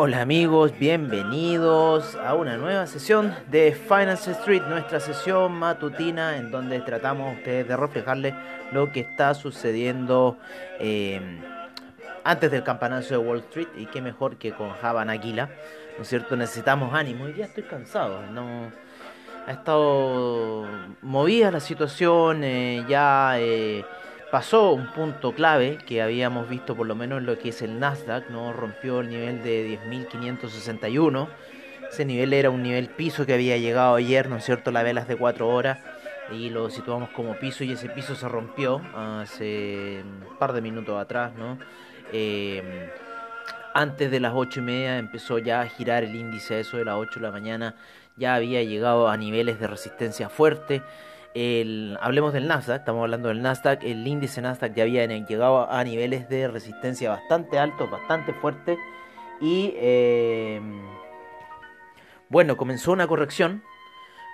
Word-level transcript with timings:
Hola 0.00 0.20
amigos, 0.20 0.78
bienvenidos 0.78 2.14
a 2.14 2.36
una 2.36 2.56
nueva 2.56 2.86
sesión 2.86 3.34
de 3.50 3.72
Finance 3.72 4.30
Street, 4.30 4.62
nuestra 4.68 5.00
sesión 5.00 5.54
matutina 5.54 6.36
en 6.36 6.52
donde 6.52 6.78
tratamos 6.82 7.36
de 7.44 7.76
reflejarles 7.76 8.32
lo 8.70 8.92
que 8.92 9.00
está 9.00 9.34
sucediendo 9.34 10.38
eh, 10.78 11.20
antes 12.22 12.48
del 12.48 12.62
campanazo 12.62 13.14
de 13.14 13.18
Wall 13.18 13.38
Street 13.40 13.66
y 13.76 13.86
qué 13.86 14.00
mejor 14.00 14.36
que 14.36 14.52
con 14.52 14.70
Javan 14.70 15.10
Aquila, 15.10 15.50
¿no 15.96 16.02
es 16.02 16.08
cierto? 16.08 16.36
Necesitamos 16.36 16.94
ánimo 16.94 17.28
y 17.28 17.34
ya 17.34 17.46
estoy 17.46 17.64
cansado, 17.64 18.22
no 18.30 18.70
ha 19.48 19.50
estado 19.50 20.64
movida 21.02 21.50
la 21.50 21.58
situación, 21.58 22.44
eh, 22.44 22.84
ya... 22.88 23.32
Eh, 23.40 23.84
pasó 24.30 24.72
un 24.72 24.86
punto 24.92 25.32
clave 25.32 25.78
que 25.86 26.02
habíamos 26.02 26.48
visto 26.48 26.76
por 26.76 26.86
lo 26.86 26.94
menos 26.94 27.18
en 27.18 27.26
lo 27.26 27.38
que 27.38 27.50
es 27.50 27.62
el 27.62 27.78
Nasdaq, 27.78 28.28
no 28.30 28.52
rompió 28.52 29.00
el 29.00 29.08
nivel 29.08 29.42
de 29.42 29.78
10.561. 29.88 31.28
Ese 31.90 32.04
nivel 32.04 32.34
era 32.34 32.50
un 32.50 32.62
nivel 32.62 32.88
piso 32.90 33.24
que 33.24 33.34
había 33.34 33.56
llegado 33.56 33.94
ayer, 33.94 34.28
¿no 34.28 34.36
es 34.36 34.44
cierto? 34.44 34.70
Las 34.70 34.84
velas 34.84 35.08
de 35.08 35.16
4 35.16 35.48
horas 35.48 35.78
y 36.30 36.50
lo 36.50 36.68
situamos 36.68 37.08
como 37.10 37.34
piso 37.38 37.64
y 37.64 37.72
ese 37.72 37.88
piso 37.88 38.14
se 38.14 38.28
rompió 38.28 38.82
hace 38.94 40.02
un 40.04 40.38
par 40.38 40.52
de 40.52 40.60
minutos 40.60 41.00
atrás, 41.00 41.32
¿no? 41.34 41.58
Eh, 42.12 42.90
antes 43.74 44.10
de 44.10 44.20
las 44.20 44.32
8 44.34 44.60
y 44.60 44.62
media 44.62 44.98
empezó 44.98 45.38
ya 45.38 45.62
a 45.62 45.68
girar 45.68 46.04
el 46.04 46.14
índice, 46.14 46.60
eso 46.60 46.76
de 46.76 46.84
las 46.84 46.96
8 46.96 47.20
de 47.20 47.26
la 47.26 47.32
mañana 47.32 47.74
ya 48.16 48.34
había 48.34 48.62
llegado 48.62 49.08
a 49.08 49.16
niveles 49.16 49.60
de 49.60 49.66
resistencia 49.66 50.28
fuerte 50.28 50.82
hablemos 52.00 52.32
del 52.32 52.48
Nasdaq, 52.48 52.80
estamos 52.80 53.02
hablando 53.02 53.28
del 53.28 53.42
Nasdaq, 53.42 53.84
el 53.84 54.06
índice 54.06 54.40
Nasdaq 54.40 54.74
ya 54.74 54.82
había 54.82 55.06
llegado 55.06 55.70
a 55.70 55.84
niveles 55.84 56.28
de 56.28 56.48
resistencia 56.48 57.10
bastante 57.10 57.58
altos, 57.58 57.90
bastante 57.90 58.32
fuertes 58.32 58.78
y 59.40 59.72
eh, 59.76 60.60
bueno, 62.28 62.56
comenzó 62.56 62.92
una 62.92 63.06
corrección, 63.06 63.62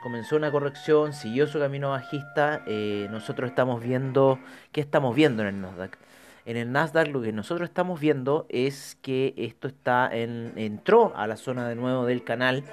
comenzó 0.03 0.37
una 0.37 0.50
corrección, 0.50 1.12
siguió 1.12 1.47
su 1.47 1.59
camino 1.59 1.91
bajista, 1.91 2.62
eh, 2.67 3.06
nosotros 3.11 3.50
estamos 3.50 3.83
viendo, 3.83 4.39
¿qué 4.72 4.81
estamos 4.81 5.15
viendo 5.15 5.42
en 5.42 5.48
el 5.48 5.61
Nasdaq? 5.61 5.98
En 6.47 6.56
el 6.56 6.72
Nasdaq 6.72 7.09
lo 7.09 7.22
que 7.22 7.32
nosotros 7.32 7.69
estamos 7.69 8.00
viendo 8.00 8.47
es 8.49 8.99
que 9.00 9.34
esto 9.37 9.69
está 9.69 10.09
en, 10.12 10.53
entró 10.56 11.12
a 11.16 11.26
la 11.26 11.37
zona 11.37 11.69
de 11.69 11.75
nuevo 11.75 12.05
del 12.05 12.22
canal 12.22 12.65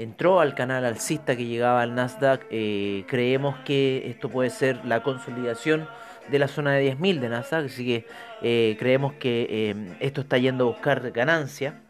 entró 0.00 0.40
al 0.40 0.54
canal 0.54 0.86
alcista 0.86 1.36
que 1.36 1.44
llegaba 1.44 1.82
al 1.82 1.94
Nasdaq. 1.94 2.46
Eh, 2.50 3.04
creemos 3.06 3.58
que 3.64 4.08
esto 4.08 4.30
puede 4.30 4.48
ser 4.48 4.82
la 4.84 5.02
consolidación 5.02 5.86
de 6.28 6.38
la 6.38 6.48
zona 6.48 6.72
de 6.72 6.96
10.000 6.96 7.20
de 7.20 7.28
Nasdaq, 7.28 7.66
así 7.66 7.84
que 7.84 8.06
eh, 8.40 8.76
creemos 8.78 9.12
que 9.14 9.46
eh, 9.50 9.96
esto 10.00 10.22
está 10.22 10.38
yendo 10.38 10.64
a 10.64 10.68
buscar 10.68 11.10
ganancia. 11.10 11.82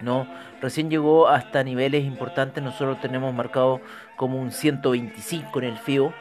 ¿no? 0.00 0.26
Recién 0.62 0.88
llegó 0.88 1.28
hasta 1.28 1.62
niveles 1.62 2.04
importantes, 2.04 2.64
nosotros 2.64 2.98
tenemos 3.02 3.34
marcado 3.34 3.82
como 4.16 4.40
un 4.40 4.50
125 4.50 5.58
en 5.58 5.64
el 5.66 5.76
FIO. 5.76 6.14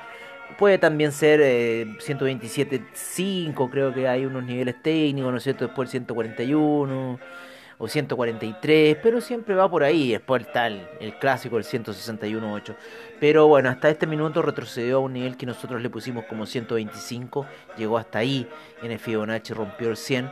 Puede 0.58 0.80
también 0.80 1.14
ser 1.14 1.40
127.5, 1.40 3.70
creo 3.70 3.94
que 3.94 4.08
hay 4.08 4.26
unos 4.26 4.44
niveles 4.44 4.82
técnicos, 4.82 5.32
¿no 5.32 5.38
es 5.38 5.44
cierto? 5.44 5.68
Después 5.68 5.88
el 5.88 5.92
141 5.92 7.20
o 7.80 7.88
143, 7.88 8.98
pero 9.02 9.22
siempre 9.22 9.56
va 9.56 9.72
por 9.72 9.84
ahí. 9.84 10.12
Después 10.12 10.46
está 10.46 10.68
el, 10.68 11.16
clásico, 11.20 11.58
el 11.58 11.64
161.8. 11.64 12.76
Pero 13.20 13.48
bueno, 13.48 13.70
hasta 13.70 13.90
este 13.90 14.06
minuto 14.06 14.42
retrocedió 14.42 14.98
a 14.98 15.00
un 15.00 15.14
nivel 15.14 15.38
que 15.38 15.46
nosotros 15.46 15.82
le 15.82 15.90
pusimos 15.90 16.26
como 16.26 16.46
125. 16.46 17.48
Llegó 17.78 17.98
hasta 17.98 18.20
ahí. 18.20 18.48
En 18.84 18.92
el 18.92 19.00
Fibonacci 19.00 19.54
rompió 19.54 19.90
el 19.90 19.98
100. 19.98 20.30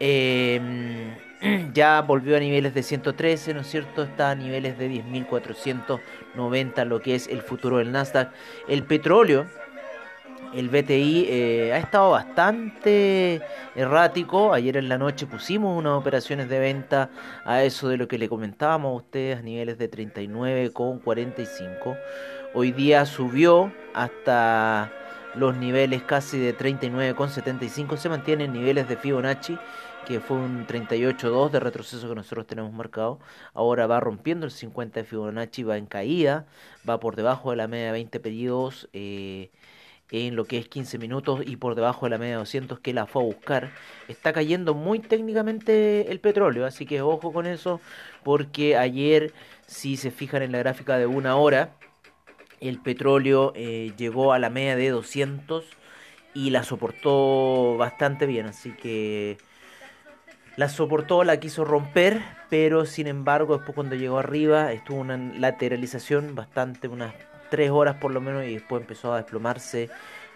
Em, 0.00 1.16
ya 1.72 2.02
volvió 2.02 2.36
a 2.36 2.40
niveles 2.40 2.74
de 2.74 2.82
113, 2.82 3.54
¿no 3.54 3.60
es 3.62 3.68
cierto? 3.68 4.02
Está 4.02 4.30
a 4.30 4.34
niveles 4.34 4.76
de 4.76 4.90
10.490, 4.90 6.84
lo 6.84 7.00
que 7.00 7.14
es 7.14 7.26
el 7.26 7.40
futuro 7.40 7.78
del 7.78 7.90
Nasdaq. 7.90 8.32
El 8.68 8.82
petróleo 8.82 9.46
el 10.54 10.68
BTI 10.68 11.26
eh, 11.28 11.72
ha 11.72 11.78
estado 11.78 12.10
bastante 12.10 13.40
errático. 13.74 14.52
Ayer 14.52 14.76
en 14.76 14.88
la 14.88 14.98
noche 14.98 15.26
pusimos 15.26 15.78
unas 15.78 15.94
operaciones 15.94 16.48
de 16.48 16.58
venta 16.58 17.10
a 17.44 17.62
eso 17.62 17.88
de 17.88 17.96
lo 17.96 18.08
que 18.08 18.18
le 18.18 18.28
comentábamos 18.28 18.92
a 18.92 18.96
ustedes 18.96 19.38
a 19.38 19.42
niveles 19.42 19.78
de 19.78 19.90
39,45. 19.90 21.96
Hoy 22.54 22.72
día 22.72 23.06
subió 23.06 23.72
hasta 23.94 24.92
los 25.34 25.56
niveles 25.56 26.02
casi 26.02 26.38
de 26.38 26.56
39,75. 26.56 27.96
Se 27.96 28.08
mantienen 28.08 28.52
niveles 28.52 28.88
de 28.88 28.96
Fibonacci 28.96 29.58
que 30.04 30.20
fue 30.20 30.36
un 30.36 30.66
38.2 30.66 31.50
de 31.50 31.60
retroceso 31.60 32.08
que 32.08 32.14
nosotros 32.14 32.46
tenemos 32.46 32.72
marcado. 32.72 33.20
Ahora 33.54 33.86
va 33.86 34.00
rompiendo 34.00 34.46
el 34.46 34.52
50 34.52 35.00
de 35.00 35.04
Fibonacci, 35.04 35.62
va 35.62 35.76
en 35.76 35.86
caída, 35.86 36.46
va 36.88 37.00
por 37.00 37.16
debajo 37.16 37.50
de 37.50 37.56
la 37.56 37.68
media 37.68 37.86
de 37.86 37.92
20 37.92 38.20
periodos. 38.20 38.88
Eh, 38.92 39.50
en 40.12 40.36
lo 40.36 40.44
que 40.44 40.58
es 40.58 40.68
15 40.68 40.98
minutos 40.98 41.40
y 41.44 41.56
por 41.56 41.74
debajo 41.74 42.06
de 42.06 42.10
la 42.10 42.18
media 42.18 42.34
de 42.34 42.40
200 42.40 42.78
que 42.80 42.92
la 42.92 43.06
fue 43.06 43.22
a 43.22 43.24
buscar. 43.24 43.70
Está 44.08 44.32
cayendo 44.32 44.74
muy 44.74 44.98
técnicamente 44.98 46.12
el 46.12 46.20
petróleo, 46.20 46.66
así 46.66 46.84
que 46.86 47.00
ojo 47.00 47.32
con 47.32 47.46
eso, 47.46 47.80
porque 48.22 48.76
ayer, 48.76 49.32
si 49.66 49.96
se 49.96 50.10
fijan 50.10 50.42
en 50.42 50.52
la 50.52 50.58
gráfica 50.58 50.98
de 50.98 51.06
una 51.06 51.36
hora, 51.36 51.74
el 52.60 52.78
petróleo 52.78 53.52
eh, 53.56 53.92
llegó 53.96 54.32
a 54.32 54.38
la 54.38 54.50
media 54.50 54.76
de 54.76 54.90
200 54.90 55.64
y 56.34 56.50
la 56.50 56.62
soportó 56.62 57.76
bastante 57.78 58.26
bien, 58.26 58.46
así 58.46 58.70
que 58.72 59.38
la 60.56 60.68
soportó, 60.68 61.24
la 61.24 61.40
quiso 61.40 61.64
romper, 61.64 62.22
pero 62.50 62.84
sin 62.84 63.06
embargo 63.06 63.56
después 63.56 63.74
cuando 63.74 63.96
llegó 63.96 64.18
arriba 64.18 64.72
estuvo 64.72 64.98
una 64.98 65.16
lateralización 65.16 66.34
bastante, 66.34 66.88
unas 66.88 67.14
3 67.52 67.70
horas 67.70 67.96
por 67.96 68.12
lo 68.12 68.22
menos 68.22 68.44
y 68.44 68.54
después 68.54 68.80
empezó 68.80 69.12
a 69.12 69.18
desplomarse. 69.18 69.90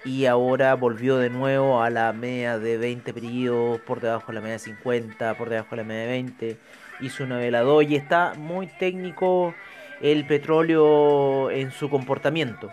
Y 0.05 0.27
ahora 0.27 0.75
volvió 0.75 1.17
de 1.17 1.31
nuevo 1.31 1.83
a 1.83 1.89
la 1.89 2.13
media 2.13 2.59
de 2.59 2.77
20 2.77 3.15
periodos, 3.15 3.81
por 3.81 4.01
debajo 4.01 4.27
de 4.29 4.35
la 4.35 4.41
media 4.43 4.53
de 4.53 4.59
50, 4.59 5.35
por 5.39 5.49
debajo 5.49 5.71
de 5.71 5.77
la 5.79 5.85
media 5.85 6.03
de 6.03 6.09
20, 6.09 6.57
hizo 7.01 7.25
una 7.25 7.39
velador 7.39 7.85
y 7.85 7.97
está 7.97 8.35
muy 8.37 8.67
técnico 8.67 9.55
el 10.03 10.27
petróleo 10.27 11.51
en 11.51 11.73
su 11.73 11.89
comportamiento. 11.89 12.71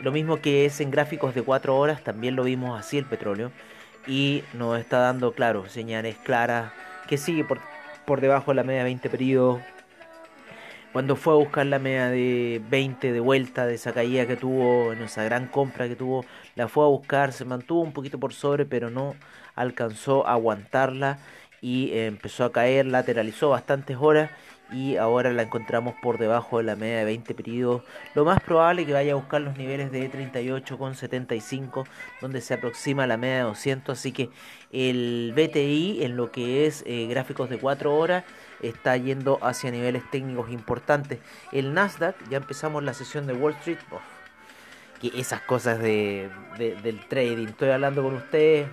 Lo 0.00 0.12
mismo 0.12 0.40
que 0.40 0.64
es 0.64 0.80
en 0.80 0.92
gráficos 0.92 1.34
de 1.34 1.42
4 1.42 1.76
horas, 1.76 2.04
también 2.04 2.36
lo 2.36 2.44
vimos 2.44 2.78
así 2.78 2.96
el 2.96 3.06
petróleo. 3.06 3.50
Y 4.06 4.44
nos 4.54 4.78
está 4.78 5.00
dando, 5.00 5.32
claro, 5.32 5.68
señales 5.68 6.16
claras 6.22 6.72
que 7.08 7.18
sigue 7.18 7.44
por, 7.44 7.58
por 8.06 8.20
debajo 8.20 8.52
de 8.52 8.54
la 8.54 8.62
media 8.62 8.78
de 8.78 8.84
20 8.84 9.10
periodos 9.10 9.60
cuando 10.92 11.16
fue 11.16 11.34
a 11.34 11.36
buscar 11.36 11.66
la 11.66 11.78
media 11.78 12.08
de 12.08 12.60
20 12.68 13.12
de 13.12 13.20
vuelta 13.20 13.66
de 13.66 13.74
esa 13.74 13.92
caída 13.92 14.26
que 14.26 14.36
tuvo, 14.36 14.92
en 14.92 15.02
esa 15.02 15.22
gran 15.24 15.46
compra 15.46 15.88
que 15.88 15.96
tuvo, 15.96 16.24
la 16.56 16.68
fue 16.68 16.84
a 16.84 16.88
buscar, 16.88 17.32
se 17.32 17.44
mantuvo 17.44 17.82
un 17.82 17.92
poquito 17.92 18.18
por 18.18 18.32
sobre, 18.32 18.64
pero 18.66 18.90
no 18.90 19.14
alcanzó 19.54 20.26
a 20.26 20.32
aguantarla 20.32 21.18
y 21.60 21.90
empezó 21.92 22.44
a 22.44 22.52
caer, 22.52 22.86
lateralizó 22.86 23.50
bastantes 23.50 23.96
horas 24.00 24.30
y 24.72 24.96
ahora 24.96 25.32
la 25.32 25.42
encontramos 25.42 25.94
por 26.02 26.18
debajo 26.18 26.58
de 26.58 26.64
la 26.64 26.76
media 26.76 26.98
de 26.98 27.04
20 27.04 27.34
periodos. 27.34 27.82
Lo 28.14 28.24
más 28.24 28.40
probable 28.40 28.82
es 28.82 28.86
que 28.86 28.92
vaya 28.92 29.12
a 29.12 29.16
buscar 29.16 29.40
los 29.40 29.56
niveles 29.56 29.90
de 29.92 30.10
38,75 30.10 31.86
donde 32.20 32.40
se 32.40 32.54
aproxima 32.54 33.06
la 33.06 33.16
media 33.16 33.36
de 33.36 33.42
200, 33.42 33.98
así 33.98 34.12
que 34.12 34.30
el 34.72 35.32
BTI 35.34 36.04
en 36.04 36.16
lo 36.16 36.30
que 36.30 36.66
es 36.66 36.84
eh, 36.86 37.06
gráficos 37.08 37.50
de 37.50 37.58
4 37.58 37.94
horas 37.94 38.24
está 38.62 38.96
yendo 38.96 39.38
hacia 39.42 39.70
niveles 39.70 40.02
técnicos 40.10 40.50
importantes. 40.50 41.18
El 41.52 41.74
Nasdaq, 41.74 42.16
ya 42.28 42.38
empezamos 42.38 42.82
la 42.82 42.94
sesión 42.94 43.26
de 43.26 43.32
Wall 43.32 43.54
Street. 43.54 43.78
que 45.00 45.18
esas 45.18 45.40
cosas 45.42 45.78
de, 45.78 46.30
del 46.58 47.00
trading, 47.08 47.48
estoy 47.48 47.70
hablando 47.70 48.02
con 48.02 48.14
ustedes. 48.14 48.68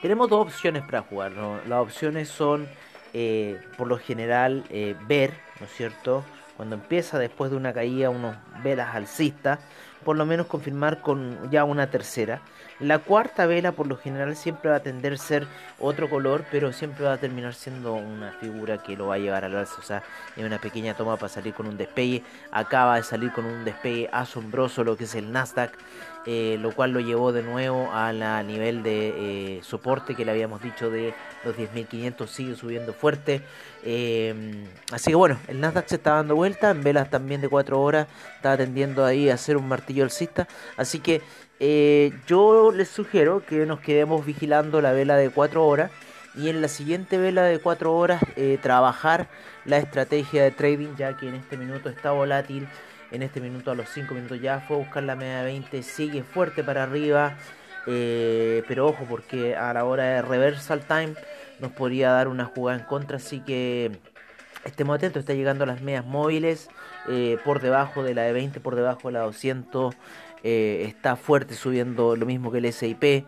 Tenemos 0.00 0.28
dos 0.28 0.48
opciones 0.48 0.82
para 0.82 1.02
jugar. 1.02 1.32
Las 1.68 1.78
opciones 1.78 2.28
son, 2.28 2.68
eh, 3.12 3.60
por 3.76 3.88
lo 3.88 3.98
general, 3.98 4.64
eh, 4.70 4.94
ver, 5.06 5.32
¿no 5.60 5.66
es 5.66 5.72
cierto? 5.72 6.24
Cuando 6.56 6.76
empieza 6.76 7.18
después 7.18 7.50
de 7.50 7.56
una 7.56 7.72
caída, 7.72 8.10
unos 8.10 8.36
velas 8.62 8.94
alcistas, 8.94 9.58
por 10.04 10.16
lo 10.16 10.26
menos 10.26 10.46
confirmar 10.46 11.00
con 11.00 11.50
ya 11.50 11.64
una 11.64 11.90
tercera. 11.90 12.40
La 12.82 12.98
cuarta 12.98 13.46
vela 13.46 13.70
por 13.70 13.86
lo 13.86 13.96
general 13.96 14.34
siempre 14.34 14.70
va 14.70 14.76
a 14.76 14.80
tender 14.80 15.12
a 15.12 15.16
ser 15.16 15.46
otro 15.78 16.10
color, 16.10 16.44
pero 16.50 16.72
siempre 16.72 17.04
va 17.04 17.12
a 17.12 17.16
terminar 17.16 17.54
siendo 17.54 17.94
una 17.94 18.32
figura 18.32 18.82
que 18.82 18.96
lo 18.96 19.06
va 19.06 19.14
a 19.14 19.18
llevar 19.18 19.44
al 19.44 19.54
alza. 19.54 19.76
O 19.78 19.82
sea, 19.82 20.02
en 20.36 20.46
una 20.46 20.58
pequeña 20.58 20.94
toma 20.94 21.16
para 21.16 21.28
salir 21.28 21.54
con 21.54 21.68
un 21.68 21.76
despegue. 21.76 22.24
Acaba 22.50 22.96
de 22.96 23.04
salir 23.04 23.30
con 23.30 23.44
un 23.44 23.64
despegue 23.64 24.10
asombroso 24.12 24.82
lo 24.82 24.96
que 24.96 25.04
es 25.04 25.14
el 25.14 25.30
Nasdaq. 25.30 25.78
Eh, 26.24 26.56
lo 26.60 26.72
cual 26.72 26.92
lo 26.92 27.00
llevó 27.00 27.32
de 27.32 27.42
nuevo 27.42 27.90
a 27.92 28.12
la 28.12 28.40
nivel 28.44 28.84
de 28.84 29.56
eh, 29.56 29.60
soporte 29.64 30.14
que 30.14 30.24
le 30.24 30.30
habíamos 30.30 30.62
dicho 30.62 30.88
de 30.88 31.14
los 31.44 31.56
10.500 31.56 32.28
sigue 32.28 32.54
subiendo 32.54 32.92
fuerte 32.92 33.42
eh, 33.82 34.64
así 34.92 35.10
que 35.10 35.16
bueno 35.16 35.36
el 35.48 35.58
Nasdaq 35.60 35.88
se 35.88 35.96
está 35.96 36.12
dando 36.12 36.36
vuelta 36.36 36.70
en 36.70 36.84
velas 36.84 37.10
también 37.10 37.40
de 37.40 37.48
4 37.48 37.80
horas 37.80 38.06
está 38.36 38.56
tendiendo 38.56 39.04
ahí 39.04 39.30
a 39.30 39.34
hacer 39.34 39.56
un 39.56 39.66
martillo 39.66 40.04
alcista 40.04 40.46
así 40.76 41.00
que 41.00 41.22
yo 42.26 42.72
les 42.72 42.88
sugiero 42.88 43.44
que 43.46 43.66
nos 43.66 43.80
quedemos 43.80 44.26
vigilando 44.26 44.80
la 44.80 44.92
vela 44.92 45.16
de 45.16 45.30
4 45.30 45.64
horas 45.64 45.90
y 46.34 46.48
en 46.48 46.60
la 46.60 46.68
siguiente 46.68 47.18
vela 47.18 47.42
de 47.42 47.58
4 47.58 47.94
horas 47.94 48.22
trabajar 48.62 49.28
la 49.64 49.78
estrategia 49.78 50.42
de 50.42 50.50
trading 50.50 50.96
ya 50.96 51.16
que 51.16 51.28
en 51.28 51.34
este 51.34 51.56
minuto 51.56 51.88
está 51.88 52.10
volátil. 52.10 52.68
En 53.12 53.22
este 53.22 53.42
minuto 53.42 53.70
a 53.70 53.74
los 53.74 53.90
5 53.90 54.14
minutos 54.14 54.40
ya 54.40 54.60
fue 54.60 54.76
a 54.76 54.78
buscar 54.80 55.02
la 55.02 55.14
media 55.14 55.42
20, 55.42 55.82
sigue 55.82 56.22
fuerte 56.22 56.64
para 56.64 56.84
arriba, 56.84 57.36
eh, 57.86 58.64
pero 58.66 58.86
ojo 58.86 59.04
porque 59.06 59.54
a 59.54 59.70
la 59.74 59.84
hora 59.84 60.04
de 60.04 60.22
reversal 60.22 60.80
time 60.80 61.14
nos 61.60 61.72
podría 61.72 62.10
dar 62.10 62.28
una 62.28 62.46
jugada 62.46 62.78
en 62.78 62.86
contra, 62.86 63.18
así 63.18 63.40
que 63.40 63.92
estemos 64.64 64.96
atentos, 64.96 65.20
está 65.20 65.34
llegando 65.34 65.64
a 65.64 65.66
las 65.66 65.82
medias 65.82 66.06
móviles 66.06 66.70
eh, 67.06 67.36
por 67.44 67.60
debajo 67.60 68.02
de 68.02 68.14
la 68.14 68.22
de 68.22 68.32
20, 68.32 68.60
por 68.60 68.76
debajo 68.76 69.08
de 69.08 69.12
la 69.12 69.20
200, 69.20 69.94
eh, 70.42 70.84
está 70.86 71.16
fuerte 71.16 71.54
subiendo 71.54 72.16
lo 72.16 72.26
mismo 72.26 72.50
que 72.50 72.58
el 72.58 72.72
SIP. 72.72 73.24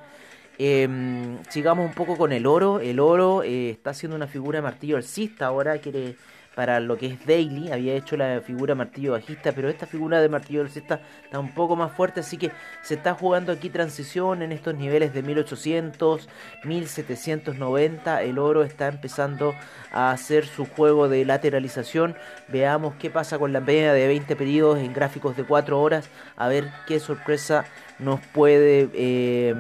Em, 0.59 1.43
sigamos 1.49 1.87
un 1.87 1.95
poco 1.95 2.17
con 2.17 2.33
el 2.33 2.47
oro. 2.47 2.81
El 2.81 3.01
oro 3.01 3.43
está 3.43 3.91
haciendo 3.91 4.17
una 4.17 4.27
figura 4.27 4.59
de 4.59 4.63
martillo 4.63 4.97
alcista. 4.97 5.47
Ahora 5.47 5.79
quiere 5.79 6.17
para 6.55 6.81
lo 6.81 6.97
que 6.97 7.06
es 7.06 7.27
Daily. 7.27 7.73
Había 7.73 7.95
hecho 7.95 8.17
la 8.17 8.41
figura 8.41 8.75
martillo 8.75 9.12
bajista, 9.12 9.53
pero 9.53 9.69
esta 9.69 9.87
figura 9.87 10.21
de 10.21 10.29
martillo 10.29 10.62
alcista 10.62 11.01
está 11.25 11.39
un 11.39 11.53
poco 11.53 11.77
más 11.77 11.93
fuerte, 11.93 12.21
así 12.21 12.37
que 12.37 12.53
se 12.83 12.95
está 12.95 13.15
jugando 13.15 13.53
aquí 13.53 13.71
transición 13.71 14.43
en 14.43 14.53
estos 14.53 14.75
niveles 14.75 15.12
de 15.12 15.23
1800, 15.23 16.29
1790. 16.65 18.23
El 18.23 18.39
oro 18.39 18.62
está 18.62 18.89
empezando 18.89 19.55
a 19.93 20.11
hacer 20.11 20.47
su 20.47 20.67
juego 20.67 21.09
de 21.09 21.25
lateralización. 21.25 22.17
Veamos 22.49 22.95
qué 22.99 23.11
pasa 23.11 23.39
con 23.39 23.53
la 23.53 23.61
media 23.61 23.93
de 23.93 24.06
20 24.06 24.37
pedidos 24.37 24.79
en 24.79 24.93
gráficos 24.93 25.37
de 25.37 25.45
4 25.45 25.81
horas, 25.81 26.09
a 26.37 26.49
ver 26.49 26.71
qué 26.87 27.01
sorpresa 27.01 27.65
nos 27.99 28.21
puede 28.21 28.89
eh, 28.95 29.55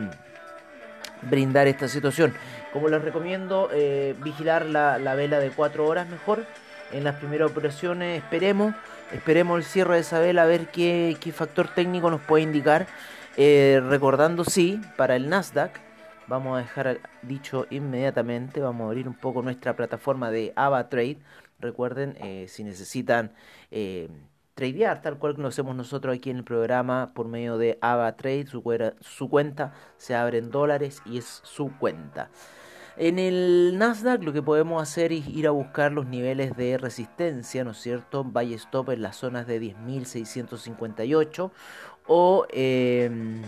brindar 1.22 1.66
esta 1.66 1.88
situación. 1.88 2.34
Como 2.72 2.88
les 2.88 3.02
recomiendo, 3.02 3.70
eh, 3.72 4.16
vigilar 4.22 4.66
la, 4.66 4.98
la 4.98 5.14
vela 5.14 5.38
de 5.38 5.50
4 5.50 5.86
horas 5.86 6.08
mejor 6.08 6.44
en 6.94 7.04
las 7.04 7.16
primeras 7.16 7.50
operaciones. 7.50 8.22
Esperemos, 8.22 8.74
esperemos 9.12 9.58
el 9.58 9.64
cierre 9.64 9.94
de 9.94 10.00
esa 10.00 10.20
vela 10.20 10.44
a 10.44 10.46
ver 10.46 10.68
qué, 10.68 11.16
factor 11.34 11.68
técnico 11.68 12.10
nos 12.10 12.20
puede 12.20 12.44
indicar. 12.44 12.86
Eh, 13.36 13.82
recordando, 13.88 14.44
sí, 14.44 14.80
para 14.96 15.16
el 15.16 15.28
Nasdaq, 15.28 15.80
vamos 16.28 16.56
a 16.56 16.60
dejar 16.60 17.00
dicho 17.22 17.66
inmediatamente, 17.70 18.60
vamos 18.60 18.84
a 18.84 18.86
abrir 18.86 19.08
un 19.08 19.14
poco 19.14 19.42
nuestra 19.42 19.74
plataforma 19.74 20.30
de 20.30 20.52
AvaTrade. 20.54 21.18
Recuerden, 21.58 22.16
eh, 22.20 22.46
si 22.48 22.62
necesitan 22.62 23.32
eh, 23.72 24.08
tradear 24.54 25.02
tal 25.02 25.18
cual 25.18 25.34
lo 25.36 25.48
hacemos 25.48 25.74
nosotros 25.74 26.16
aquí 26.16 26.30
en 26.30 26.38
el 26.38 26.44
programa 26.44 27.12
por 27.12 27.26
medio 27.26 27.58
de 27.58 27.76
AvaTrade, 27.80 28.46
su, 28.46 28.62
su 29.00 29.28
cuenta 29.28 29.72
se 29.96 30.14
abre 30.14 30.38
en 30.38 30.50
dólares 30.50 31.02
y 31.04 31.18
es 31.18 31.40
su 31.42 31.76
cuenta. 31.76 32.30
En 32.96 33.18
el 33.18 33.76
Nasdaq 33.76 34.22
lo 34.22 34.32
que 34.32 34.42
podemos 34.42 34.80
hacer 34.80 35.12
es 35.12 35.26
ir 35.26 35.48
a 35.48 35.50
buscar 35.50 35.90
los 35.90 36.06
niveles 36.06 36.56
de 36.56 36.78
resistencia, 36.78 37.64
¿no 37.64 37.72
es 37.72 37.78
cierto? 37.78 38.22
Buy 38.22 38.54
stop 38.54 38.90
en 38.90 39.02
las 39.02 39.16
zonas 39.16 39.46
de 39.46 39.60
10.658 39.60 41.50
o... 42.06 42.46
Eh, 42.50 43.42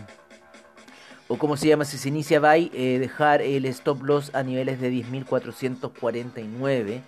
o 1.28 1.38
como 1.38 1.56
se 1.56 1.66
llama 1.66 1.84
si 1.84 1.98
se 1.98 2.08
inicia 2.08 2.38
buy, 2.38 2.70
eh, 2.72 2.98
dejar 3.00 3.43
el 3.43 3.64
stop 3.66 4.04
loss 4.04 4.32
a 4.32 4.44
niveles 4.44 4.81
de 4.81 4.93
10.449. 4.93 7.00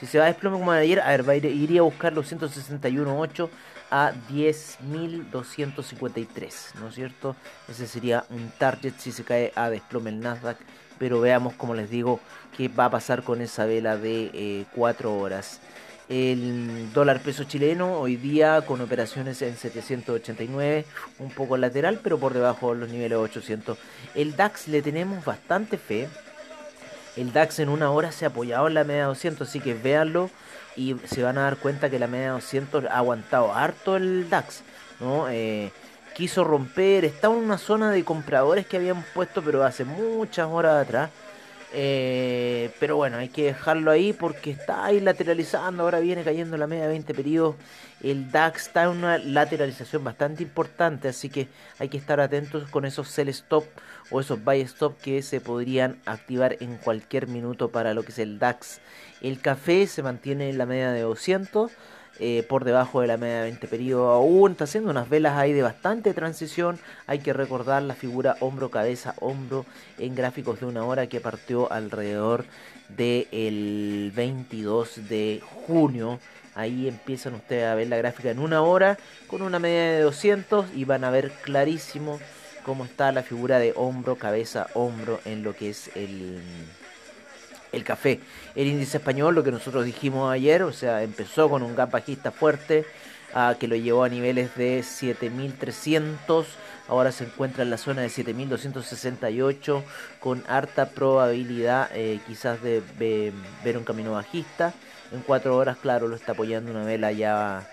Si 0.00 0.06
se 0.06 0.18
va 0.18 0.24
a 0.24 0.28
desplome 0.28 0.58
como 0.58 0.72
ayer, 0.72 1.00
a 1.00 1.16
ver, 1.18 1.44
iría 1.44 1.80
a 1.80 1.84
buscar 1.84 2.12
los 2.12 2.32
161.8 2.32 3.48
a 3.90 4.12
10.253, 4.30 6.74
¿no 6.80 6.88
es 6.88 6.94
cierto? 6.94 7.36
Ese 7.68 7.86
sería 7.86 8.24
un 8.30 8.50
target 8.56 8.94
si 8.98 9.12
se 9.12 9.24
cae 9.24 9.52
a 9.54 9.68
desplome 9.68 10.08
el 10.10 10.20
Nasdaq. 10.20 10.56
Pero 10.98 11.20
veamos, 11.20 11.52
como 11.54 11.74
les 11.74 11.90
digo, 11.90 12.20
qué 12.56 12.68
va 12.68 12.86
a 12.86 12.90
pasar 12.90 13.22
con 13.22 13.40
esa 13.40 13.66
vela 13.66 13.96
de 13.96 14.66
4 14.74 15.08
eh, 15.08 15.12
horas. 15.12 15.60
El 16.10 16.92
dólar 16.92 17.20
peso 17.20 17.44
chileno 17.44 18.00
hoy 18.00 18.16
día 18.16 18.62
con 18.62 18.80
operaciones 18.80 19.40
en 19.42 19.56
789, 19.56 20.84
un 21.20 21.30
poco 21.30 21.56
lateral, 21.56 22.00
pero 22.02 22.18
por 22.18 22.34
debajo 22.34 22.74
de 22.74 22.80
los 22.80 22.88
niveles 22.88 23.16
800. 23.16 23.78
El 24.16 24.34
DAX 24.34 24.66
le 24.66 24.82
tenemos 24.82 25.24
bastante 25.24 25.78
fe. 25.78 26.08
El 27.16 27.32
DAX 27.32 27.60
en 27.60 27.68
una 27.68 27.92
hora 27.92 28.10
se 28.10 28.24
ha 28.24 28.28
apoyado 28.30 28.66
en 28.66 28.74
la 28.74 28.82
media 28.82 29.04
200, 29.04 29.48
así 29.48 29.60
que 29.60 29.74
véanlo 29.74 30.30
y 30.74 30.96
se 31.04 31.22
van 31.22 31.38
a 31.38 31.42
dar 31.42 31.58
cuenta 31.58 31.90
que 31.90 32.00
la 32.00 32.08
media 32.08 32.32
200 32.32 32.86
ha 32.86 32.96
aguantado 32.96 33.54
harto 33.54 33.94
el 33.94 34.28
DAX. 34.28 34.62
¿no? 34.98 35.28
Eh, 35.28 35.70
quiso 36.16 36.42
romper, 36.42 37.04
estaba 37.04 37.36
en 37.36 37.44
una 37.44 37.56
zona 37.56 37.92
de 37.92 38.04
compradores 38.04 38.66
que 38.66 38.78
habían 38.78 39.04
puesto, 39.14 39.42
pero 39.42 39.62
hace 39.62 39.84
muchas 39.84 40.48
horas 40.48 40.84
atrás 40.84 41.10
eh, 41.72 42.70
pero 42.80 42.96
bueno, 42.96 43.18
hay 43.18 43.28
que 43.28 43.44
dejarlo 43.44 43.90
ahí 43.90 44.12
porque 44.12 44.50
está 44.50 44.84
ahí 44.84 45.00
lateralizando. 45.00 45.82
Ahora 45.82 46.00
viene 46.00 46.24
cayendo 46.24 46.56
la 46.56 46.66
media 46.66 46.84
de 46.84 46.90
20 46.90 47.14
periodos. 47.14 47.56
El 48.02 48.30
DAX 48.30 48.68
está 48.68 48.84
en 48.84 48.90
una 48.90 49.18
lateralización 49.18 50.02
bastante 50.02 50.42
importante, 50.42 51.08
así 51.08 51.28
que 51.28 51.48
hay 51.78 51.88
que 51.88 51.98
estar 51.98 52.18
atentos 52.18 52.68
con 52.70 52.86
esos 52.86 53.08
sell 53.08 53.28
stop 53.28 53.64
o 54.10 54.20
esos 54.20 54.42
buy 54.42 54.62
stop 54.62 54.98
que 54.98 55.22
se 55.22 55.40
podrían 55.40 55.98
activar 56.06 56.56
en 56.60 56.76
cualquier 56.78 57.28
minuto 57.28 57.70
para 57.70 57.92
lo 57.94 58.02
que 58.02 58.12
es 58.12 58.18
el 58.18 58.38
DAX. 58.38 58.80
El 59.20 59.40
café 59.40 59.86
se 59.86 60.02
mantiene 60.02 60.48
en 60.48 60.58
la 60.58 60.66
media 60.66 60.92
de 60.92 61.02
200. 61.02 61.70
Eh, 62.22 62.44
por 62.46 62.64
debajo 62.64 63.00
de 63.00 63.06
la 63.06 63.16
media 63.16 63.36
de 63.36 63.42
20 63.44 63.66
periodo 63.66 64.10
aún. 64.10 64.52
Está 64.52 64.64
haciendo 64.64 64.90
unas 64.90 65.08
velas 65.08 65.38
ahí 65.38 65.54
de 65.54 65.62
bastante 65.62 66.12
transición. 66.12 66.78
Hay 67.06 67.20
que 67.20 67.32
recordar 67.32 67.82
la 67.82 67.94
figura 67.94 68.36
hombro 68.40 68.70
cabeza 68.70 69.14
hombro 69.20 69.64
en 69.98 70.14
gráficos 70.14 70.60
de 70.60 70.66
una 70.66 70.84
hora 70.84 71.06
que 71.06 71.20
partió 71.20 71.72
alrededor 71.72 72.44
del 72.90 74.12
22 74.14 75.08
de 75.08 75.40
junio. 75.66 76.20
Ahí 76.54 76.88
empiezan 76.88 77.36
ustedes 77.36 77.64
a 77.64 77.74
ver 77.74 77.88
la 77.88 77.96
gráfica 77.96 78.30
en 78.30 78.38
una 78.38 78.60
hora 78.60 78.98
con 79.26 79.40
una 79.40 79.58
media 79.58 79.92
de 79.92 80.00
200 80.02 80.74
y 80.74 80.84
van 80.84 81.04
a 81.04 81.10
ver 81.10 81.30
clarísimo 81.42 82.20
cómo 82.66 82.84
está 82.84 83.12
la 83.12 83.22
figura 83.22 83.58
de 83.58 83.72
hombro 83.76 84.16
cabeza 84.16 84.66
hombro 84.74 85.20
en 85.24 85.42
lo 85.42 85.56
que 85.56 85.70
es 85.70 85.90
el 85.96 86.42
el 87.72 87.84
café. 87.84 88.20
El 88.54 88.68
índice 88.68 88.98
español, 88.98 89.34
lo 89.34 89.42
que 89.42 89.50
nosotros 89.50 89.84
dijimos 89.84 90.32
ayer, 90.32 90.62
o 90.62 90.72
sea, 90.72 91.02
empezó 91.02 91.48
con 91.48 91.62
un 91.62 91.74
gap 91.74 91.90
bajista 91.90 92.30
fuerte 92.30 92.84
ah, 93.34 93.54
que 93.58 93.68
lo 93.68 93.76
llevó 93.76 94.04
a 94.04 94.08
niveles 94.08 94.56
de 94.56 94.82
7300, 94.82 96.46
ahora 96.88 97.12
se 97.12 97.24
encuentra 97.24 97.62
en 97.62 97.70
la 97.70 97.78
zona 97.78 98.02
de 98.02 98.08
7268 98.08 99.84
con 100.18 100.42
harta 100.48 100.90
probabilidad 100.90 101.90
eh, 101.94 102.20
quizás 102.26 102.62
de, 102.62 102.82
ver 103.64 103.78
un 103.78 103.84
camino 103.84 104.12
bajista. 104.12 104.74
En 105.12 105.22
cuatro 105.22 105.56
horas, 105.56 105.76
claro, 105.76 106.06
lo 106.06 106.14
está 106.14 106.32
apoyando 106.32 106.70
una 106.70 106.84
vela 106.84 107.10
ya 107.10 107.68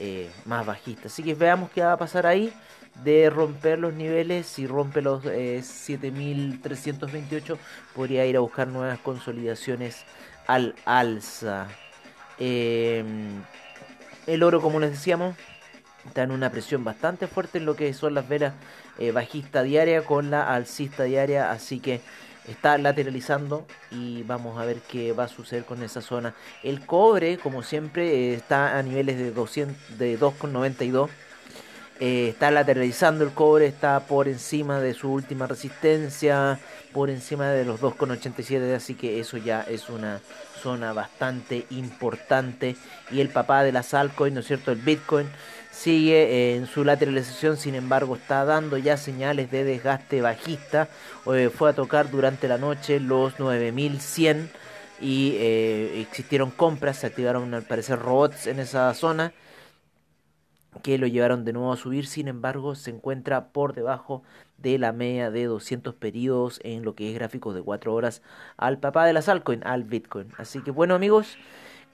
eh, 0.00 0.28
más 0.44 0.66
bajista. 0.66 1.06
Así 1.06 1.22
que 1.22 1.34
veamos 1.34 1.70
qué 1.70 1.82
va 1.82 1.92
a 1.92 1.96
pasar 1.96 2.26
ahí 2.26 2.52
de 3.02 3.30
romper 3.30 3.78
los 3.78 3.94
niveles, 3.94 4.46
si 4.46 4.66
rompe 4.66 5.00
los 5.02 5.24
7328, 5.24 7.54
eh, 7.54 7.58
podría 7.94 8.26
ir 8.26 8.36
a 8.36 8.40
buscar 8.40 8.68
nuevas 8.68 8.98
consolidaciones 9.00 10.04
al 10.46 10.74
alza. 10.84 11.68
Em, 12.38 13.42
el 14.26 14.42
oro, 14.42 14.60
como 14.60 14.80
les 14.80 14.92
decíamos, 14.92 15.36
está 16.06 16.22
en 16.22 16.30
una 16.30 16.50
presión 16.50 16.84
bastante 16.84 17.26
fuerte 17.26 17.58
en 17.58 17.66
lo 17.66 17.76
que 17.76 17.92
son 17.94 18.14
las 18.14 18.28
velas 18.28 18.54
eh, 18.98 19.10
bajista 19.10 19.62
diaria 19.62 20.04
con 20.04 20.30
la 20.30 20.54
alcista 20.54 21.04
diaria, 21.04 21.50
así 21.50 21.80
que 21.80 22.00
está 22.48 22.78
lateralizando 22.78 23.66
y 23.90 24.22
vamos 24.22 24.60
a 24.60 24.64
ver 24.64 24.78
qué 24.88 25.12
va 25.12 25.24
a 25.24 25.28
suceder 25.28 25.64
con 25.64 25.82
esa 25.82 26.00
zona. 26.00 26.34
El 26.62 26.84
cobre, 26.86 27.38
como 27.38 27.62
siempre, 27.62 28.34
está 28.34 28.78
a 28.78 28.82
niveles 28.82 29.18
de 29.18 29.30
200 29.30 29.98
de 29.98 30.18
2,92. 30.18 31.08
Eh, 32.00 32.30
está 32.30 32.50
lateralizando 32.50 33.22
el 33.22 33.30
cobre, 33.30 33.66
está 33.66 34.00
por 34.00 34.26
encima 34.26 34.80
de 34.80 34.94
su 34.94 35.12
última 35.12 35.46
resistencia, 35.46 36.58
por 36.92 37.08
encima 37.08 37.50
de 37.50 37.64
los 37.64 37.80
2,87, 37.80 38.74
así 38.74 38.94
que 38.94 39.20
eso 39.20 39.36
ya 39.36 39.62
es 39.62 39.88
una 39.88 40.20
zona 40.60 40.92
bastante 40.92 41.66
importante. 41.70 42.74
Y 43.12 43.20
el 43.20 43.28
papá 43.28 43.62
de 43.62 43.70
las 43.70 43.94
altcoins, 43.94 44.34
¿no 44.34 44.40
es 44.40 44.46
cierto? 44.46 44.72
El 44.72 44.78
Bitcoin 44.78 45.28
sigue 45.70 46.56
en 46.56 46.66
su 46.66 46.84
lateralización, 46.84 47.56
sin 47.56 47.76
embargo 47.76 48.16
está 48.16 48.44
dando 48.44 48.76
ya 48.76 48.96
señales 48.96 49.52
de 49.52 49.62
desgaste 49.62 50.20
bajista. 50.20 50.88
Eh, 51.32 51.48
fue 51.48 51.70
a 51.70 51.74
tocar 51.74 52.10
durante 52.10 52.48
la 52.48 52.58
noche 52.58 52.98
los 52.98 53.38
9100 53.38 54.50
y 55.00 55.36
eh, 55.36 56.00
existieron 56.00 56.50
compras, 56.50 56.98
se 56.98 57.06
activaron 57.06 57.54
al 57.54 57.62
parecer 57.62 58.00
robots 58.00 58.48
en 58.48 58.58
esa 58.58 58.92
zona 58.94 59.32
que 60.82 60.98
lo 60.98 61.06
llevaron 61.06 61.44
de 61.44 61.52
nuevo 61.52 61.72
a 61.72 61.76
subir, 61.76 62.06
sin 62.06 62.28
embargo 62.28 62.74
se 62.74 62.90
encuentra 62.90 63.48
por 63.48 63.74
debajo 63.74 64.22
de 64.58 64.78
la 64.78 64.92
media 64.92 65.30
de 65.30 65.44
200 65.44 65.94
periodos 65.94 66.60
en 66.62 66.84
lo 66.84 66.94
que 66.94 67.10
es 67.10 67.14
gráficos 67.14 67.54
de 67.54 67.62
4 67.62 67.94
horas 67.94 68.22
al 68.56 68.78
papá 68.78 69.06
de 69.06 69.12
las 69.12 69.28
altcoins, 69.28 69.64
al 69.64 69.84
Bitcoin. 69.84 70.28
Así 70.38 70.60
que 70.62 70.70
bueno 70.70 70.94
amigos, 70.94 71.38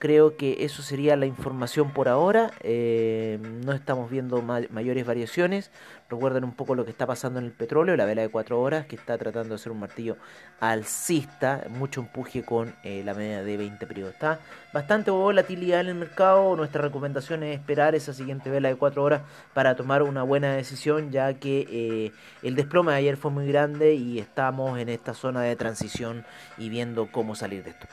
Creo 0.01 0.39
que 0.39 0.65
eso 0.65 0.83
sería 0.83 1.15
la 1.15 1.27
información 1.27 1.91
por 1.91 2.09
ahora. 2.09 2.53
Eh, 2.63 3.39
no 3.67 3.75
estamos 3.75 4.11
viendo 4.11 4.41
mayores 4.41 5.05
variaciones. 5.05 5.71
Recuerden 6.09 6.43
un 6.43 6.55
poco 6.55 6.75
lo 6.75 6.87
que 6.87 6.91
está 6.91 7.07
pasando 7.07 7.39
en 7.39 7.45
el 7.45 7.53
petróleo, 7.53 7.99
la 7.99 8.07
vela 8.07 8.23
de 8.23 8.31
4 8.31 8.59
horas, 8.59 8.87
que 8.87 8.97
está 8.97 9.19
tratando 9.19 9.51
de 9.51 9.57
hacer 9.57 9.71
un 9.73 9.79
martillo 9.79 10.17
alcista. 10.59 11.67
Mucho 11.69 12.01
empuje 12.01 12.43
con 12.43 12.75
eh, 12.83 13.03
la 13.05 13.13
media 13.13 13.45
de 13.45 13.59
20 13.59 13.87
periodos. 13.87 14.15
Está 14.15 14.41
bastante 14.73 15.11
volatilidad 15.11 15.83
en 15.83 15.89
el 15.89 15.95
mercado. 15.97 16.57
Nuestra 16.57 16.81
recomendación 16.81 17.43
es 17.43 17.59
esperar 17.59 17.95
esa 17.95 18.15
siguiente 18.15 18.49
vela 18.49 18.71
de 18.71 18.77
4 18.77 19.05
horas 19.05 19.21
para 19.53 19.77
tomar 19.77 20.03
una 20.03 20.23
buena 20.23 20.55
decisión, 20.55 21.11
ya 21.11 21.35
que 21.35 21.67
eh, 21.69 22.13
el 22.43 22.55
desplome 22.55 22.93
de 22.93 22.99
ayer 22.99 23.19
fue 23.19 23.31
muy 23.33 23.47
grande 23.47 23.93
y 23.93 24.19
estamos 24.19 24.79
en 24.79 24.89
esta 24.89 25.13
zona 25.13 25.43
de 25.43 25.57
transición 25.57 26.25
y 26.57 26.71
viendo 26.71 27.13
cómo 27.13 27.35
salir 27.35 27.65
de 27.65 27.71
esto. 27.73 27.87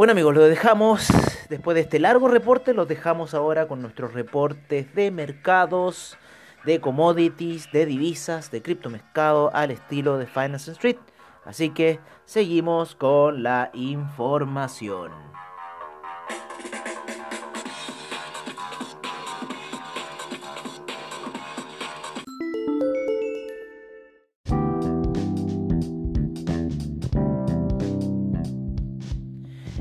Bueno 0.00 0.12
amigos, 0.12 0.34
lo 0.34 0.44
dejamos 0.44 1.08
después 1.50 1.74
de 1.74 1.82
este 1.82 1.98
largo 1.98 2.26
reporte, 2.26 2.72
los 2.72 2.88
dejamos 2.88 3.34
ahora 3.34 3.68
con 3.68 3.82
nuestros 3.82 4.14
reportes 4.14 4.94
de 4.94 5.10
mercados, 5.10 6.16
de 6.64 6.80
commodities, 6.80 7.70
de 7.70 7.84
divisas, 7.84 8.50
de 8.50 8.62
criptomercado 8.62 9.54
al 9.54 9.70
estilo 9.70 10.16
de 10.16 10.24
Finance 10.26 10.72
Street. 10.72 10.96
Así 11.44 11.68
que 11.68 12.00
seguimos 12.24 12.94
con 12.94 13.42
la 13.42 13.70
información. 13.74 15.12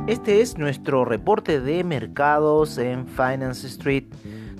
Este 0.07 0.41
es 0.41 0.57
nuestro 0.57 1.05
reporte 1.05 1.59
de 1.59 1.83
mercados 1.83 2.77
en 2.77 3.07
Finance 3.07 3.67
Street. 3.67 4.05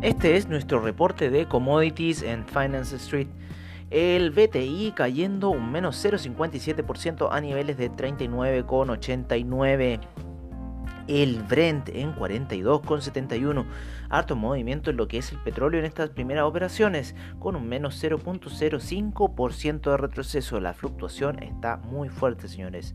Este 0.08 0.36
es 0.36 0.48
nuestro 0.48 0.80
reporte 0.80 1.30
de 1.30 1.48
Commodities 1.48 2.24
en 2.24 2.48
Finance 2.48 2.96
Street. 2.96 3.28
El 3.89 4.32
BTI 4.32 4.91
cayendo 4.94 5.50
un 5.50 5.72
menos 5.72 6.03
0,57% 6.03 7.29
a 7.32 7.39
niveles 7.39 7.77
de 7.77 7.89
39,89. 7.89 10.01
el 11.08 11.41
Brent 11.44 11.88
en 11.88 12.13
42,71. 12.13 13.65
Harto 14.10 14.36
movimiento 14.36 14.89
en 14.89 14.98
lo 14.98 15.08
que 15.08 15.20
es 15.20 15.32
el 15.32 15.39
petróleo 15.39 15.79
en 15.79 15.86
estas 15.86 16.10
primeras 16.10 16.44
operaciones, 16.44 17.15
con 17.39 17.56
un 17.56 17.70
menos 17.70 18.03
0.05% 18.03 19.91
de 19.91 19.96
retroceso. 19.96 20.60
La 20.60 20.74
fluctuación 20.74 21.41
está 21.41 21.77
muy 21.77 22.10
fuerte, 22.10 22.50
señores. 22.50 22.94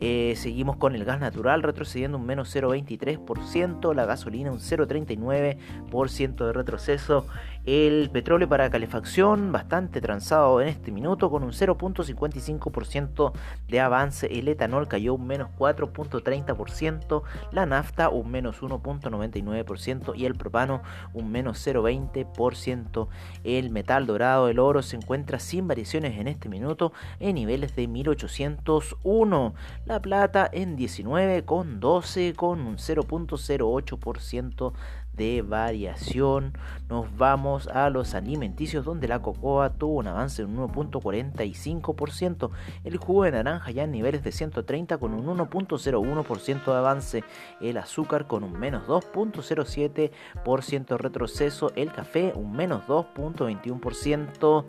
Eh, 0.00 0.34
seguimos 0.36 0.76
con 0.76 0.94
el 0.94 1.04
gas 1.04 1.18
natural 1.18 1.64
retrocediendo 1.64 2.18
un 2.18 2.26
menos 2.26 2.54
0,23%, 2.54 3.92
la 3.94 4.06
gasolina 4.06 4.52
un 4.52 4.60
0,39% 4.60 6.46
de 6.46 6.52
retroceso, 6.52 7.26
el 7.68 8.08
petróleo 8.08 8.48
para 8.48 8.70
calefacción 8.70 9.52
bastante 9.52 10.00
transado 10.00 10.62
en 10.62 10.68
este 10.68 10.90
minuto 10.90 11.28
con 11.30 11.42
un 11.42 11.50
0.55% 11.50 13.32
de 13.68 13.80
avance, 13.80 14.26
el 14.38 14.48
etanol 14.48 14.88
cayó 14.88 15.12
un 15.12 15.26
menos 15.26 15.50
4.30%, 15.58 17.22
la 17.52 17.66
nafta 17.66 18.08
un 18.08 18.30
menos 18.30 18.62
1.99% 18.62 20.16
y 20.16 20.24
el 20.24 20.34
propano 20.34 20.80
un 21.12 21.30
menos 21.30 21.66
0.20%. 21.66 23.08
El 23.44 23.68
metal 23.68 24.06
dorado, 24.06 24.48
el 24.48 24.60
oro 24.60 24.80
se 24.80 24.96
encuentra 24.96 25.38
sin 25.38 25.68
variaciones 25.68 26.18
en 26.18 26.26
este 26.26 26.48
minuto 26.48 26.94
en 27.20 27.34
niveles 27.34 27.76
de 27.76 27.86
1801. 27.86 29.54
La 29.84 30.00
plata 30.00 30.48
en 30.50 30.78
19,12 30.78 32.34
con 32.34 32.60
un 32.60 32.78
0.08% 32.78 34.72
de 35.18 35.42
variación. 35.42 36.54
Nos 36.88 37.14
vamos 37.18 37.68
a 37.68 37.90
los 37.90 38.14
alimenticios 38.14 38.86
donde 38.86 39.08
la 39.08 39.20
cocoa 39.20 39.68
tuvo 39.70 39.98
un 39.98 40.06
avance 40.06 40.42
de 40.42 40.48
un 40.48 40.56
1.45%. 40.56 42.50
El 42.84 42.96
jugo 42.96 43.24
de 43.24 43.32
naranja 43.32 43.72
ya 43.72 43.84
en 43.84 43.90
niveles 43.90 44.24
de 44.24 44.32
130 44.32 44.96
con 44.96 45.12
un 45.12 45.26
1.01% 45.26 46.64
de 46.64 46.76
avance. 46.76 47.24
El 47.60 47.76
azúcar 47.76 48.26
con 48.26 48.42
un 48.44 48.58
menos 48.58 48.86
2.07% 48.86 50.86
de 50.86 50.96
retroceso. 50.96 51.72
El 51.76 51.92
café 51.92 52.32
un 52.34 52.52
menos 52.52 52.86
2.21%. 52.86 54.64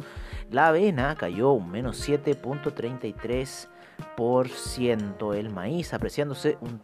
La 0.52 0.68
avena 0.68 1.16
cayó 1.16 1.52
un 1.52 1.72
menos 1.72 2.06
7.33% 2.06 3.79
el 5.34 5.50
maíz 5.50 5.94
apreciándose 5.94 6.58
un 6.62 6.82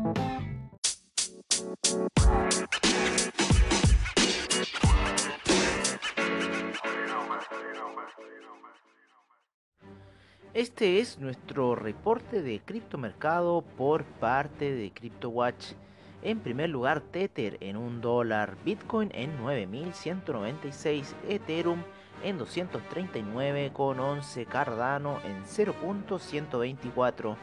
Este 10.58 10.98
es 10.98 11.20
nuestro 11.20 11.76
reporte 11.76 12.42
de 12.42 12.58
criptomercado 12.58 13.62
por 13.76 14.02
parte 14.02 14.74
de 14.74 14.90
CryptoWatch. 14.90 15.74
En 16.22 16.40
primer 16.40 16.68
lugar, 16.68 17.00
Tether 17.00 17.58
en 17.60 17.76
un 17.76 18.00
dólar, 18.00 18.56
Bitcoin 18.64 19.12
en 19.14 19.36
9196, 19.36 21.14
Ethereum 21.28 21.84
en 22.24 22.40
239,11, 22.40 24.46
Cardano 24.46 25.20
en 25.24 25.44
0.124, 25.44 27.36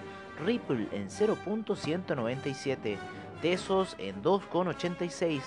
Ripple 0.44 0.90
en 0.92 1.08
0.197, 1.08 2.98
Tesos 3.42 3.96
en 3.98 4.22
2,86, 4.22 5.40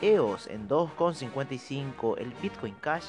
EOS 0.00 0.48
en 0.48 0.68
2,55, 0.68 2.18
el 2.18 2.32
Bitcoin 2.42 2.74
Cash 2.80 3.06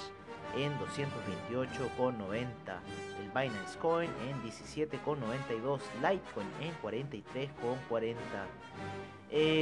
en 0.56 0.72
228,90, 0.80 2.80
el 3.22 3.30
Binance 3.30 3.78
Coin 3.80 4.10
en 4.28 4.42
17,92, 4.44 5.82
Litecoin 6.02 6.48
en 6.62 6.74
43,40, 6.82 8.18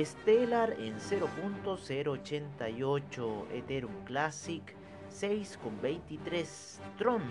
Stellar 0.06 0.74
en 0.80 1.00
0.088, 1.00 3.48
Ethereum 3.52 4.04
Classic 4.06 4.64
6,23, 5.12 6.80
Tron 6.98 7.22